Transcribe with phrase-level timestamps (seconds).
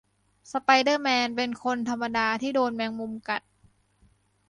[0.51, 3.41] สไปเดอร์แมน เป็นคนธรรมดาที่โดนแมงมุมกัด